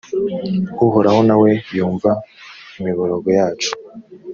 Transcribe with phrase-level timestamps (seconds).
[0.85, 2.11] uhoraho na we yumva
[2.77, 3.71] imiborogo yacu;